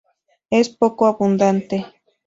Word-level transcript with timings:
Es 0.49 0.67
poco 0.69 1.05
abundante. 1.05 1.85